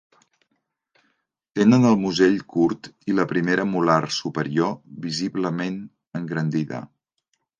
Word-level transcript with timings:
Tenen 1.59 1.83
el 1.89 1.97
musell 2.05 2.39
curt 2.53 2.89
i 3.13 3.17
la 3.19 3.27
primera 3.33 3.67
molar 3.73 3.99
superior 4.19 4.73
visiblement 5.05 5.77
engrandida. 6.21 6.81